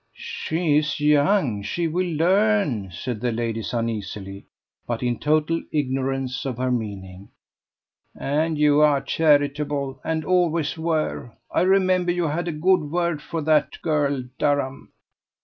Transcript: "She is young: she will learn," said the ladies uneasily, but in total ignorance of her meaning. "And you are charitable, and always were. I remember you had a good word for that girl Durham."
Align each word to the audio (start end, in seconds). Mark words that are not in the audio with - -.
"She 0.15 0.77
is 0.77 0.99
young: 0.99 1.61
she 1.61 1.87
will 1.87 2.07
learn," 2.11 2.89
said 2.89 3.21
the 3.21 3.31
ladies 3.31 3.71
uneasily, 3.71 4.47
but 4.87 5.03
in 5.03 5.19
total 5.19 5.61
ignorance 5.71 6.43
of 6.43 6.57
her 6.57 6.71
meaning. 6.71 7.29
"And 8.19 8.57
you 8.57 8.79
are 8.81 9.01
charitable, 9.01 10.01
and 10.03 10.25
always 10.25 10.75
were. 10.75 11.33
I 11.51 11.61
remember 11.61 12.11
you 12.11 12.23
had 12.29 12.47
a 12.47 12.51
good 12.51 12.89
word 12.89 13.21
for 13.21 13.41
that 13.43 13.79
girl 13.83 14.23
Durham." 14.39 14.91